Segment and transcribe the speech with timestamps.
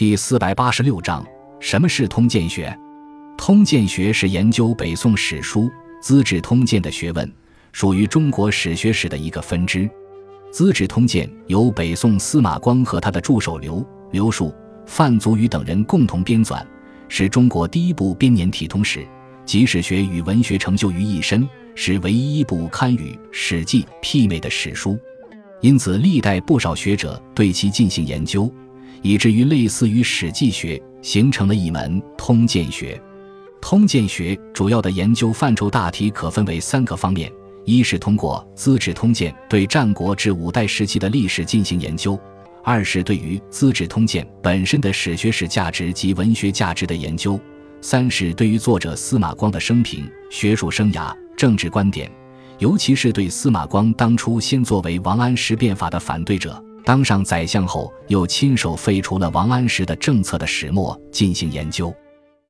[0.00, 1.22] 第四百八十六章：
[1.60, 2.74] 什么是通鉴学？
[3.36, 5.64] 通鉴学是研究北宋史书
[6.00, 7.30] 《资治通鉴》的学问，
[7.70, 9.80] 属于中国史学史的一个分支。
[10.50, 14.54] 《资治通鉴》由北宋司马光和他的助手刘刘树、
[14.86, 16.64] 范祖禹等人共同编纂，
[17.10, 19.06] 是中国第一部编年体通史，
[19.44, 24.98] 集史学与文学成就于一身，是唯一一部堪与《史记》媲美的史书。
[25.60, 28.50] 因此，历代不少学者对其进行研究，
[29.02, 33.00] 以至于类似于史记学，形成了一门通鉴学。
[33.60, 37.30] 通鉴学主要的研究范畴大体可分为三个方面：
[37.64, 42.18] 一是通过《资治通鉴》对战国至五代时期的历史进行研究；
[42.64, 47.38] 二是对于《资治通鉴》本身的史学史价值及文学价值的研究；
[47.82, 52.10] 三是对于作者司马光的生平、学术生涯、政治观点。
[52.58, 61.94] 尤其是对司马光当初先作为王安石变法的反对者，当上宰相后又亲手废除了王安石的政策的始末进行研究。